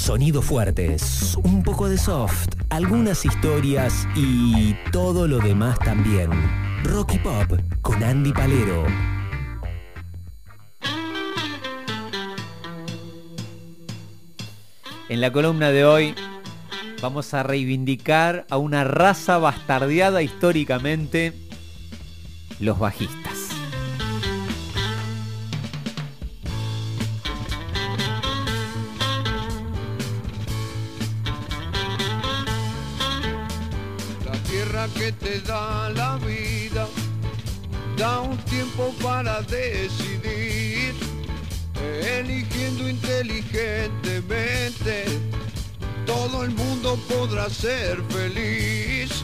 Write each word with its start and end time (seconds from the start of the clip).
Sonidos 0.00 0.46
fuertes, 0.46 1.36
un 1.44 1.62
poco 1.62 1.86
de 1.86 1.98
soft, 1.98 2.48
algunas 2.70 3.26
historias 3.26 4.08
y 4.16 4.74
todo 4.92 5.28
lo 5.28 5.40
demás 5.40 5.78
también. 5.78 6.30
Rocky 6.84 7.18
Pop 7.18 7.60
con 7.82 8.02
Andy 8.02 8.32
Palero. 8.32 8.86
En 15.10 15.20
la 15.20 15.30
columna 15.30 15.70
de 15.70 15.84
hoy 15.84 16.14
vamos 17.02 17.34
a 17.34 17.42
reivindicar 17.42 18.46
a 18.48 18.56
una 18.56 18.84
raza 18.84 19.36
bastardeada 19.36 20.22
históricamente, 20.22 21.34
los 22.58 22.78
bajistas. 22.78 23.29
Da 35.38 35.90
la 35.90 36.16
vida 36.16 36.88
da 38.00 38.20
un 38.20 38.36
tiempo 38.38 38.92
para 39.02 39.42
decidir, 39.42 40.94
eligiendo 42.18 42.88
inteligentemente. 42.88 45.04
Todo 46.06 46.44
el 46.44 46.50
mundo 46.50 46.98
podrá 47.08 47.50
ser 47.50 48.02
feliz. 48.08 49.22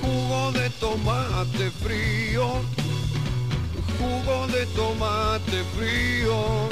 Jugo 0.00 0.52
de 0.52 0.70
tomate 0.70 1.70
frío, 1.82 2.62
jugo 3.98 4.46
de 4.48 4.64
tomate 4.66 5.64
frío 5.76 6.68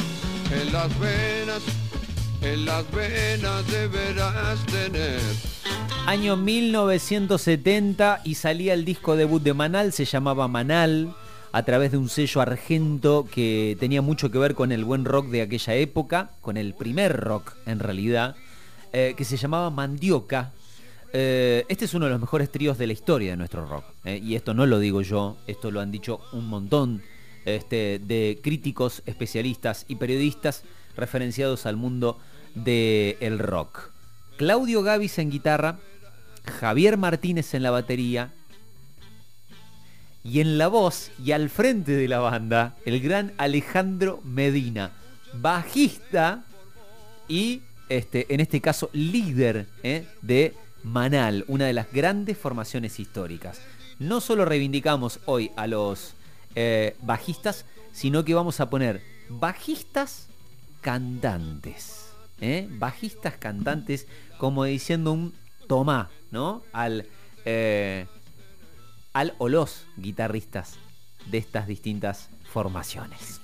en 0.50 0.72
las 0.72 0.98
venas, 0.98 1.62
en 2.40 2.64
las 2.64 2.90
venas 2.90 3.66
deberás 3.66 4.64
tener. 4.66 5.51
Año 6.04 6.36
1970 6.36 8.22
y 8.24 8.34
salía 8.34 8.74
el 8.74 8.84
disco 8.84 9.14
debut 9.14 9.40
de 9.40 9.54
Manal, 9.54 9.92
se 9.92 10.04
llamaba 10.04 10.48
Manal, 10.48 11.14
a 11.52 11.62
través 11.62 11.92
de 11.92 11.96
un 11.96 12.08
sello 12.08 12.40
argento 12.40 13.26
que 13.32 13.76
tenía 13.78 14.02
mucho 14.02 14.28
que 14.30 14.38
ver 14.38 14.56
con 14.56 14.72
el 14.72 14.84
buen 14.84 15.04
rock 15.04 15.28
de 15.28 15.42
aquella 15.42 15.74
época, 15.76 16.32
con 16.40 16.56
el 16.56 16.74
primer 16.74 17.16
rock 17.16 17.54
en 17.66 17.78
realidad, 17.78 18.34
eh, 18.92 19.14
que 19.16 19.24
se 19.24 19.36
llamaba 19.36 19.70
Mandioca. 19.70 20.52
Eh, 21.12 21.64
este 21.68 21.84
es 21.84 21.94
uno 21.94 22.06
de 22.06 22.10
los 22.10 22.20
mejores 22.20 22.50
tríos 22.50 22.78
de 22.78 22.88
la 22.88 22.94
historia 22.94 23.30
de 23.30 23.36
nuestro 23.36 23.64
rock. 23.64 23.84
eh, 24.04 24.20
y 24.22 24.34
esto 24.34 24.54
no 24.54 24.66
lo 24.66 24.80
digo 24.80 25.02
yo, 25.02 25.36
esto 25.46 25.70
lo 25.70 25.80
han 25.80 25.92
dicho 25.92 26.20
un 26.32 26.48
montón 26.48 27.02
este, 27.44 28.00
de 28.00 28.40
críticos, 28.42 29.02
especialistas 29.06 29.84
y 29.86 29.96
periodistas 29.96 30.64
referenciados 30.96 31.64
al 31.64 31.76
mundo 31.76 32.18
del 32.56 33.38
rock. 33.38 33.92
Claudio 34.36 34.82
Gavis 34.82 35.18
en 35.18 35.30
guitarra, 35.30 35.78
Javier 36.44 36.96
Martínez 36.96 37.54
en 37.54 37.62
la 37.62 37.70
batería 37.70 38.32
y 40.24 40.40
en 40.40 40.58
la 40.58 40.68
voz 40.68 41.10
y 41.22 41.32
al 41.32 41.50
frente 41.50 41.92
de 41.92 42.08
la 42.08 42.20
banda 42.20 42.76
el 42.84 43.00
gran 43.00 43.32
Alejandro 43.38 44.20
Medina, 44.24 44.92
bajista 45.34 46.44
y 47.28 47.62
este, 47.88 48.32
en 48.32 48.40
este 48.40 48.60
caso 48.60 48.90
líder 48.92 49.66
¿eh? 49.82 50.06
de 50.22 50.54
Manal, 50.82 51.44
una 51.46 51.66
de 51.66 51.72
las 51.72 51.92
grandes 51.92 52.36
formaciones 52.36 52.98
históricas. 52.98 53.60
No 53.98 54.20
solo 54.20 54.44
reivindicamos 54.44 55.20
hoy 55.26 55.52
a 55.56 55.66
los 55.66 56.14
eh, 56.54 56.96
bajistas, 57.02 57.66
sino 57.92 58.24
que 58.24 58.34
vamos 58.34 58.60
a 58.60 58.68
poner 58.68 59.02
bajistas 59.28 60.26
cantantes. 60.80 62.06
¿eh? 62.40 62.66
Bajistas 62.70 63.34
cantantes, 63.34 64.06
como 64.38 64.64
diciendo 64.64 65.12
un 65.12 65.32
tomá, 65.66 66.10
¿no? 66.30 66.62
Al, 66.72 67.06
eh, 67.44 68.06
al 69.12 69.34
o 69.38 69.48
los 69.48 69.86
guitarristas 69.96 70.74
de 71.26 71.38
estas 71.38 71.66
distintas 71.66 72.28
formaciones. 72.44 73.40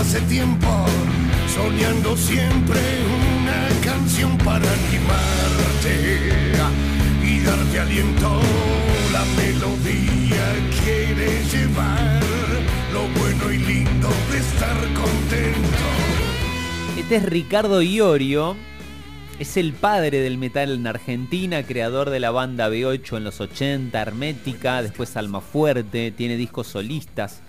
Hace 0.00 0.20
tiempo, 0.22 0.66
soñando 1.46 2.16
siempre 2.16 2.80
una 3.38 3.68
canción 3.84 4.38
para 4.38 4.64
animarte 4.72 6.16
y 7.22 7.40
darte 7.40 7.80
aliento. 7.80 8.40
La 9.12 9.24
melodía 9.36 10.46
quiere 10.82 11.44
llevar 11.52 12.20
lo 12.94 13.08
bueno 13.20 13.52
y 13.52 13.58
lindo 13.58 14.08
de 14.32 14.38
estar 14.38 14.76
contento. 14.94 15.86
Este 16.96 17.16
es 17.16 17.24
Ricardo 17.26 17.82
Iorio, 17.82 18.56
es 19.38 19.58
el 19.58 19.74
padre 19.74 20.20
del 20.20 20.38
metal 20.38 20.72
en 20.72 20.86
Argentina, 20.86 21.62
creador 21.62 22.08
de 22.08 22.20
la 22.20 22.30
banda 22.30 22.70
B8 22.70 23.18
en 23.18 23.24
los 23.24 23.42
80, 23.42 24.00
Hermética, 24.00 24.82
después 24.82 25.14
Almafuerte, 25.18 26.10
tiene 26.10 26.38
discos 26.38 26.68
solistas. 26.68 27.42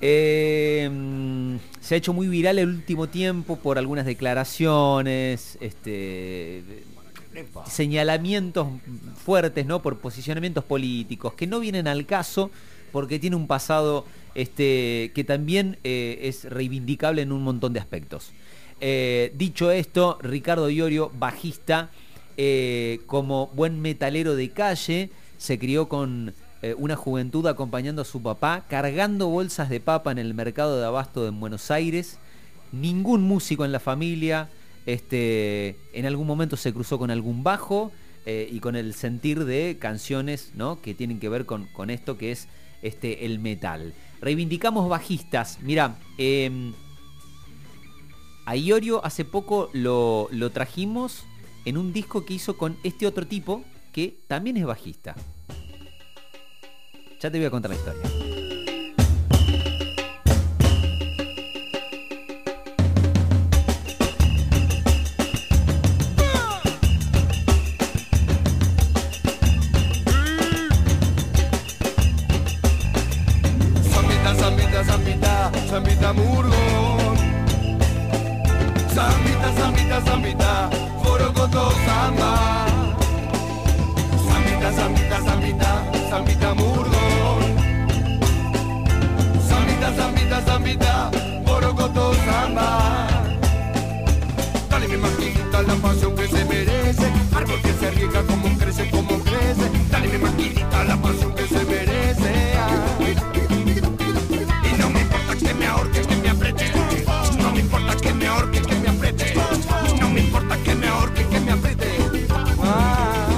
Eh, 0.00 0.88
mm, 0.90 1.56
se 1.80 1.94
ha 1.94 1.98
hecho 1.98 2.12
muy 2.12 2.28
viral 2.28 2.58
el 2.58 2.68
último 2.68 3.08
tiempo 3.08 3.56
por 3.56 3.78
algunas 3.78 4.06
declaraciones, 4.06 5.58
este, 5.60 6.62
señalamientos 7.66 8.68
fuertes, 9.24 9.66
¿no? 9.66 9.82
Por 9.82 9.98
posicionamientos 9.98 10.64
políticos 10.64 11.34
que 11.34 11.46
no 11.46 11.60
vienen 11.60 11.88
al 11.88 12.06
caso 12.06 12.50
porque 12.92 13.18
tiene 13.18 13.36
un 13.36 13.46
pasado 13.46 14.04
este, 14.34 15.10
que 15.14 15.24
también 15.24 15.78
eh, 15.84 16.20
es 16.22 16.44
reivindicable 16.44 17.22
en 17.22 17.32
un 17.32 17.42
montón 17.42 17.72
de 17.72 17.80
aspectos. 17.80 18.30
Eh, 18.80 19.32
dicho 19.34 19.70
esto, 19.70 20.18
Ricardo 20.22 20.68
Iorio, 20.70 21.10
bajista, 21.18 21.90
eh, 22.36 23.00
como 23.06 23.48
buen 23.48 23.80
metalero 23.80 24.36
de 24.36 24.50
calle, 24.50 25.10
se 25.38 25.58
crió 25.58 25.88
con 25.88 26.34
eh, 26.64 26.74
una 26.78 26.96
juventud 26.96 27.46
acompañando 27.46 28.00
a 28.00 28.06
su 28.06 28.22
papá, 28.22 28.64
cargando 28.70 29.28
bolsas 29.28 29.68
de 29.68 29.80
papa 29.80 30.10
en 30.12 30.16
el 30.16 30.32
mercado 30.32 30.80
de 30.80 30.86
abasto 30.86 31.28
en 31.28 31.38
Buenos 31.38 31.70
Aires. 31.70 32.18
Ningún 32.72 33.20
músico 33.20 33.66
en 33.66 33.72
la 33.72 33.80
familia, 33.80 34.48
este, 34.86 35.76
en 35.92 36.06
algún 36.06 36.26
momento 36.26 36.56
se 36.56 36.72
cruzó 36.72 36.98
con 36.98 37.10
algún 37.10 37.44
bajo 37.44 37.92
eh, 38.24 38.48
y 38.50 38.60
con 38.60 38.76
el 38.76 38.94
sentir 38.94 39.44
de 39.44 39.76
canciones 39.78 40.52
¿no? 40.54 40.80
que 40.80 40.94
tienen 40.94 41.20
que 41.20 41.28
ver 41.28 41.44
con, 41.44 41.66
con 41.66 41.90
esto 41.90 42.16
que 42.16 42.32
es 42.32 42.48
este, 42.80 43.26
el 43.26 43.40
metal. 43.40 43.92
Reivindicamos 44.22 44.88
bajistas. 44.88 45.58
Mira, 45.60 45.98
em, 46.16 46.72
a 48.46 48.56
Iorio 48.56 49.04
hace 49.04 49.26
poco 49.26 49.68
lo, 49.74 50.28
lo 50.30 50.48
trajimos 50.48 51.26
en 51.66 51.76
un 51.76 51.92
disco 51.92 52.24
que 52.24 52.32
hizo 52.32 52.56
con 52.56 52.78
este 52.84 53.06
otro 53.06 53.26
tipo 53.26 53.62
que 53.92 54.16
también 54.28 54.56
es 54.56 54.64
bajista. 54.64 55.14
Ya 57.24 57.30
te 57.30 57.38
voy 57.38 57.46
a 57.46 57.50
contar 57.50 57.70
la 57.70 57.76
historia. 57.78 58.23
mamita, 90.64 91.10
borocoto 91.44 92.14
samba. 92.24 93.06
Dale 94.70 94.88
mi 94.88 94.96
maquita 94.96 95.62
la 95.62 95.74
pasión 95.74 96.16
que 96.16 96.26
se 96.26 96.44
merece, 96.44 97.12
árbol 97.34 97.60
que 97.62 97.72
se 97.74 97.90
riega 97.90 98.22
como 98.22 98.58
crece, 98.58 98.90
como 98.90 99.18
crece. 99.20 99.70
Dale 99.90 100.08
mi 100.08 100.18
maquita 100.18 100.84
la 100.84 100.96
pasión 100.96 101.34
que 101.34 101.46
se 101.46 101.64
merece. 101.64 102.54
Y 104.64 104.78
no 104.78 104.90
me 104.90 105.00
importa 105.00 105.36
que 105.36 105.54
me 105.54 105.66
ahorques, 105.66 106.06
que 106.06 106.16
me 106.16 106.28
apretes, 106.30 106.72
no 107.38 107.52
me 107.52 107.60
importa 107.60 107.96
que 107.96 108.14
me 108.14 108.26
ahorques, 108.26 108.66
que 108.66 108.74
me 108.76 108.88
apretes, 108.88 109.34
no 110.00 110.08
me 110.08 110.20
importa 110.20 110.56
que 110.64 110.74
me 110.74 110.86
ahorques, 110.86 111.26
que 111.26 111.40
me 111.40 111.52
apretes. 111.52 112.30
Ah. 112.62 113.28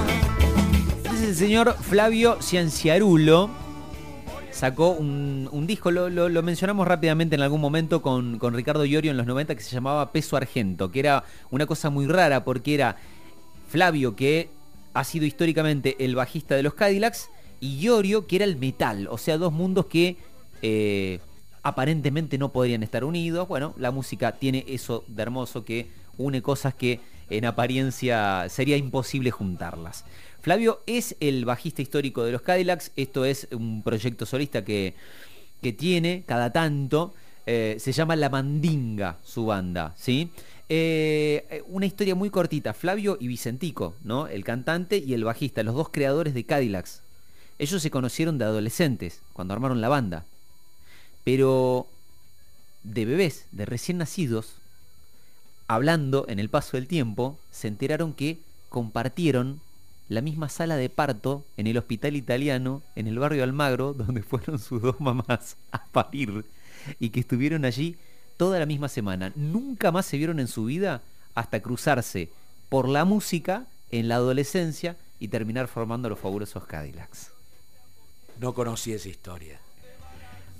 Este 1.04 1.16
es 1.16 1.22
el 1.22 1.34
señor 1.36 1.76
Flavio 1.80 2.38
Cianciarulo 2.40 3.65
sacó 4.56 4.90
un, 4.92 5.66
disco, 5.66 5.90
lo, 5.90 6.42
mencionamos 6.42 6.88
rápidamente 6.88 7.34
en 7.34 7.42
algún 7.42 7.60
momento 7.60 8.00
con, 8.00 8.38
con 8.38 8.54
Ricardo 8.54 8.84
Iorio 8.86 9.10
en 9.10 9.18
los 9.18 9.26
90 9.26 9.54
que 9.54 9.62
se 9.62 9.70
llamaba 9.70 10.12
Peso 10.12 10.36
Argento, 10.36 10.90
que 10.90 11.00
era 11.00 11.24
una 11.50 11.66
cosa 11.66 11.90
muy 11.90 12.06
rara 12.06 12.42
porque 12.42 12.74
era 12.74 12.96
Flavio 13.68 14.16
que 14.16 14.48
ha 14.94 15.04
sido 15.04 15.26
históricamente 15.26 15.96
el 16.02 16.14
bajista 16.14 16.54
de 16.54 16.62
los 16.62 16.72
Cadillacs 16.72 17.28
y 17.60 17.78
Iorio 17.78 18.26
que 18.26 18.36
era 18.36 18.44
el 18.46 18.56
metal, 18.56 19.08
o 19.10 19.18
sea, 19.18 19.36
dos 19.36 19.52
mundos 19.52 19.86
que 19.86 20.16
eh, 20.62 21.20
aparentemente 21.62 22.38
no 22.38 22.50
podrían 22.50 22.82
estar 22.82 23.04
unidos. 23.04 23.46
Bueno, 23.48 23.74
la 23.76 23.90
música 23.90 24.32
tiene 24.32 24.64
eso 24.68 25.04
de 25.06 25.22
hermoso 25.22 25.64
que 25.64 25.90
une 26.16 26.40
cosas 26.40 26.74
que 26.74 27.00
en 27.28 27.44
apariencia 27.44 28.46
sería 28.48 28.76
imposible 28.78 29.30
juntarlas. 29.30 30.04
Flavio 30.46 30.80
es 30.86 31.16
el 31.18 31.44
bajista 31.44 31.82
histórico 31.82 32.22
de 32.22 32.30
los 32.30 32.40
Cadillacs, 32.40 32.92
esto 32.94 33.24
es 33.24 33.48
un 33.50 33.82
proyecto 33.82 34.26
solista 34.26 34.64
que, 34.64 34.94
que 35.60 35.72
tiene 35.72 36.22
cada 36.24 36.52
tanto, 36.52 37.14
eh, 37.46 37.78
se 37.80 37.90
llama 37.90 38.14
La 38.14 38.30
Mandinga, 38.30 39.18
su 39.24 39.46
banda, 39.46 39.92
¿sí? 39.96 40.30
Eh, 40.68 41.64
una 41.66 41.86
historia 41.86 42.14
muy 42.14 42.30
cortita, 42.30 42.74
Flavio 42.74 43.18
y 43.18 43.26
Vicentico, 43.26 43.96
¿no? 44.04 44.28
El 44.28 44.44
cantante 44.44 44.98
y 45.04 45.14
el 45.14 45.24
bajista, 45.24 45.64
los 45.64 45.74
dos 45.74 45.88
creadores 45.88 46.32
de 46.32 46.44
Cadillacs. 46.44 47.02
Ellos 47.58 47.82
se 47.82 47.90
conocieron 47.90 48.38
de 48.38 48.44
adolescentes, 48.44 49.22
cuando 49.32 49.52
armaron 49.52 49.80
la 49.80 49.88
banda. 49.88 50.26
Pero 51.24 51.88
de 52.84 53.04
bebés, 53.04 53.46
de 53.50 53.66
recién 53.66 53.98
nacidos, 53.98 54.52
hablando 55.66 56.24
en 56.28 56.38
el 56.38 56.50
paso 56.50 56.76
del 56.76 56.86
tiempo, 56.86 57.36
se 57.50 57.66
enteraron 57.66 58.12
que 58.12 58.38
compartieron 58.68 59.65
la 60.08 60.20
misma 60.20 60.48
sala 60.48 60.76
de 60.76 60.88
parto 60.88 61.44
en 61.56 61.66
el 61.66 61.78
hospital 61.78 62.16
italiano, 62.16 62.82
en 62.94 63.06
el 63.06 63.18
barrio 63.18 63.42
Almagro, 63.42 63.92
donde 63.94 64.22
fueron 64.22 64.58
sus 64.58 64.82
dos 64.82 65.00
mamás 65.00 65.56
a 65.72 65.84
parir 65.86 66.44
y 67.00 67.10
que 67.10 67.20
estuvieron 67.20 67.64
allí 67.64 67.96
toda 68.36 68.58
la 68.58 68.66
misma 68.66 68.88
semana. 68.88 69.32
Nunca 69.34 69.90
más 69.92 70.06
se 70.06 70.18
vieron 70.18 70.40
en 70.40 70.48
su 70.48 70.66
vida 70.66 71.02
hasta 71.34 71.60
cruzarse 71.60 72.30
por 72.68 72.88
la 72.88 73.04
música 73.04 73.66
en 73.90 74.08
la 74.08 74.16
adolescencia 74.16 74.96
y 75.18 75.28
terminar 75.28 75.68
formando 75.68 76.08
los 76.08 76.18
fabulosos 76.18 76.64
Cadillacs. 76.64 77.30
No 78.40 78.52
conocí 78.52 78.92
esa 78.92 79.08
historia. 79.08 79.58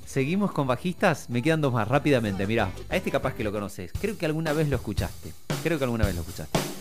Seguimos 0.07 0.53
con 0.53 0.67
bajistas, 0.67 1.29
me 1.29 1.43
quedan 1.43 1.61
dos 1.61 1.73
más 1.73 1.89
rápidamente. 1.89 2.47
Mirá, 2.47 2.71
a 2.89 2.97
este 2.97 3.11
capaz 3.11 3.35
que 3.35 3.45
lo 3.45 3.53
conoces. 3.53 3.91
Creo 4.01 4.17
que 4.17 4.25
alguna 4.25 4.53
vez 4.53 4.69
lo 4.69 4.77
escuchaste. 4.77 5.33
Creo 5.63 5.79
que 5.79 5.85
alguna 5.85 6.07
vez 6.07 6.15
lo 6.15 6.21
escuchaste. 6.21 6.76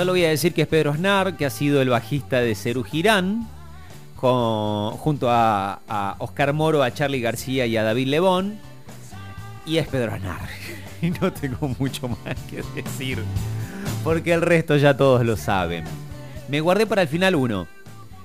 Solo 0.00 0.12
voy 0.12 0.24
a 0.24 0.30
decir 0.30 0.54
que 0.54 0.62
es 0.62 0.66
Pedro 0.66 0.92
Aznar, 0.92 1.36
que 1.36 1.44
ha 1.44 1.50
sido 1.50 1.82
el 1.82 1.90
bajista 1.90 2.40
de 2.40 2.54
Cerú 2.54 2.84
Girán, 2.84 3.46
junto 4.16 5.28
a, 5.28 5.82
a 5.86 6.16
Oscar 6.20 6.54
Moro, 6.54 6.82
a 6.82 6.90
Charlie 6.90 7.20
García 7.20 7.66
y 7.66 7.76
a 7.76 7.82
David 7.82 8.06
Lebón. 8.06 8.58
Y 9.66 9.76
es 9.76 9.86
Pedro 9.88 10.14
Aznar. 10.14 10.40
Y 11.02 11.10
no 11.10 11.30
tengo 11.30 11.68
mucho 11.78 12.08
más 12.08 12.34
que 12.48 12.62
decir, 12.74 13.22
porque 14.02 14.32
el 14.32 14.40
resto 14.40 14.78
ya 14.78 14.96
todos 14.96 15.22
lo 15.22 15.36
saben. 15.36 15.84
Me 16.48 16.62
guardé 16.62 16.86
para 16.86 17.02
el 17.02 17.08
final 17.08 17.34
uno. 17.34 17.68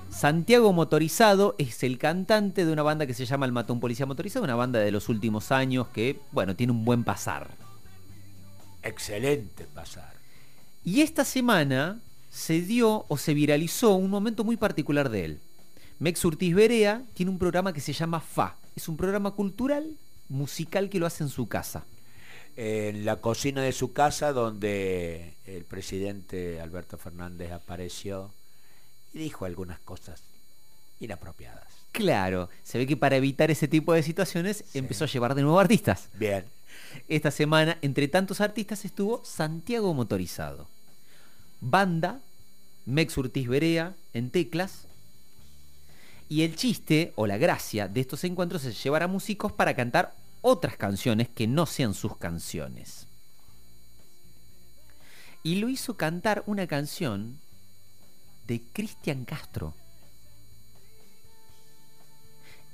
Santiago 0.08 0.72
Motorizado 0.72 1.56
es 1.58 1.82
el 1.82 1.98
cantante 1.98 2.64
de 2.64 2.72
una 2.72 2.84
banda 2.84 3.06
que 3.06 3.12
se 3.12 3.26
llama 3.26 3.44
El 3.44 3.52
Matón 3.52 3.80
Policía 3.80 4.06
Motorizado, 4.06 4.46
una 4.46 4.54
banda 4.54 4.78
de 4.78 4.92
los 4.92 5.10
últimos 5.10 5.52
años 5.52 5.88
que, 5.88 6.20
bueno, 6.32 6.56
tiene 6.56 6.72
un 6.72 6.86
buen 6.86 7.04
pasar. 7.04 7.48
Excelente 8.82 9.66
pasar. 9.74 10.15
Y 10.86 11.00
esta 11.00 11.24
semana 11.24 11.98
se 12.30 12.60
dio 12.60 13.06
o 13.08 13.16
se 13.16 13.34
viralizó 13.34 13.96
un 13.96 14.08
momento 14.08 14.44
muy 14.44 14.56
particular 14.56 15.10
de 15.10 15.24
él. 15.24 15.40
Mex 15.98 16.24
Urtiz 16.24 16.54
Berea 16.54 17.02
tiene 17.12 17.32
un 17.32 17.40
programa 17.40 17.72
que 17.72 17.80
se 17.80 17.92
llama 17.92 18.20
FA. 18.20 18.56
Es 18.76 18.88
un 18.88 18.96
programa 18.96 19.32
cultural, 19.32 19.96
musical 20.28 20.88
que 20.88 21.00
lo 21.00 21.06
hace 21.06 21.24
en 21.24 21.28
su 21.28 21.48
casa. 21.48 21.84
En 22.54 23.04
la 23.04 23.16
cocina 23.16 23.62
de 23.62 23.72
su 23.72 23.92
casa 23.92 24.32
donde 24.32 25.34
el 25.44 25.64
presidente 25.64 26.60
Alberto 26.60 26.98
Fernández 26.98 27.50
apareció 27.50 28.30
y 29.12 29.18
dijo 29.18 29.44
algunas 29.44 29.80
cosas 29.80 30.22
inapropiadas. 31.00 31.66
Claro, 31.90 32.48
se 32.62 32.78
ve 32.78 32.86
que 32.86 32.96
para 32.96 33.16
evitar 33.16 33.50
ese 33.50 33.66
tipo 33.66 33.92
de 33.92 34.04
situaciones 34.04 34.62
empezó 34.72 35.02
a 35.02 35.08
llevar 35.08 35.34
de 35.34 35.42
nuevo 35.42 35.58
artistas. 35.58 36.10
Bien. 36.14 36.44
Esta 37.08 37.32
semana, 37.32 37.76
entre 37.82 38.06
tantos 38.06 38.40
artistas, 38.40 38.84
estuvo 38.84 39.24
Santiago 39.24 39.92
Motorizado. 39.92 40.75
Banda, 41.60 42.20
Mex 42.84 43.16
Urtiz 43.16 43.48
Berea 43.48 43.94
en 44.12 44.30
teclas. 44.30 44.86
Y 46.28 46.42
el 46.42 46.56
chiste 46.56 47.12
o 47.16 47.26
la 47.26 47.38
gracia 47.38 47.88
de 47.88 48.00
estos 48.00 48.24
encuentros 48.24 48.64
es 48.64 48.82
llevar 48.82 49.02
a 49.02 49.08
músicos 49.08 49.52
para 49.52 49.74
cantar 49.74 50.14
otras 50.42 50.76
canciones 50.76 51.28
que 51.28 51.46
no 51.46 51.66
sean 51.66 51.94
sus 51.94 52.16
canciones. 52.16 53.06
Y 55.42 55.56
lo 55.56 55.68
hizo 55.68 55.96
cantar 55.96 56.42
una 56.46 56.66
canción 56.66 57.38
de 58.46 58.62
Cristian 58.72 59.24
Castro. 59.24 59.74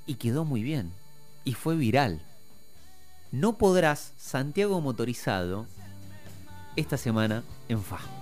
Y 0.06 0.14
quedó 0.14 0.44
muy 0.44 0.62
bien. 0.62 0.92
Y 1.44 1.54
fue 1.54 1.76
viral. 1.76 2.22
No 3.30 3.56
podrás 3.58 4.12
Santiago 4.18 4.80
Motorizado 4.80 5.66
esta 6.76 6.96
semana 6.96 7.42
en 7.68 7.82
FA. 7.82 8.21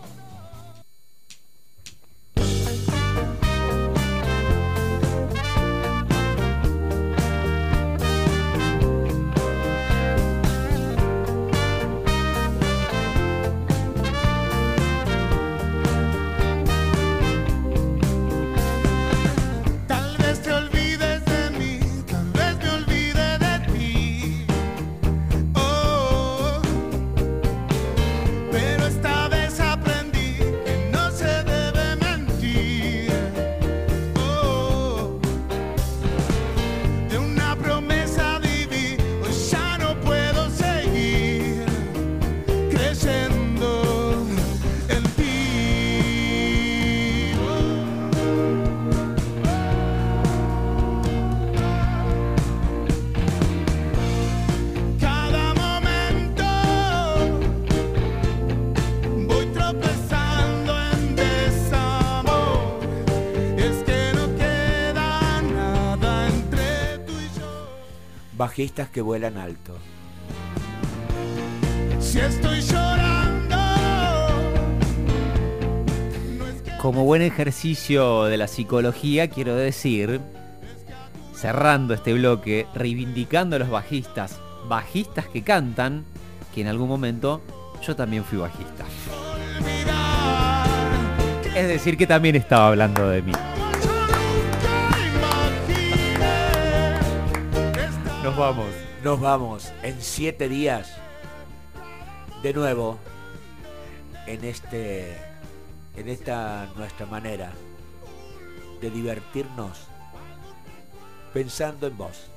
Bajistas 68.50 68.88
que 68.88 69.00
vuelan 69.00 69.36
alto. 69.36 69.78
Si 72.00 72.18
estoy 72.18 72.60
llorando, 72.60 73.56
Como 76.82 77.04
buen 77.04 77.22
ejercicio 77.22 78.24
de 78.24 78.36
la 78.36 78.48
psicología, 78.48 79.30
quiero 79.30 79.54
decir, 79.54 80.20
cerrando 81.32 81.94
este 81.94 82.12
bloque, 82.12 82.66
reivindicando 82.74 83.54
a 83.54 83.60
los 83.60 83.70
bajistas, 83.70 84.40
bajistas 84.68 85.28
que 85.28 85.42
cantan, 85.42 86.04
que 86.52 86.62
en 86.62 86.66
algún 86.66 86.88
momento 86.88 87.42
yo 87.86 87.94
también 87.94 88.24
fui 88.24 88.38
bajista. 88.38 88.84
Es 91.54 91.68
decir, 91.68 91.96
que 91.96 92.08
también 92.08 92.34
estaba 92.34 92.66
hablando 92.66 93.08
de 93.10 93.22
mí. 93.22 93.32
Nos 98.30 98.38
vamos. 98.38 98.66
Nos 99.02 99.20
vamos 99.20 99.72
en 99.82 100.00
siete 100.00 100.48
días. 100.48 100.96
De 102.44 102.54
nuevo. 102.54 102.96
En 104.24 104.44
este. 104.44 105.16
En 105.96 106.08
esta 106.08 106.68
nuestra 106.76 107.06
manera. 107.06 107.50
De 108.80 108.88
divertirnos. 108.88 109.88
Pensando 111.34 111.88
en 111.88 111.98
vos. 111.98 112.30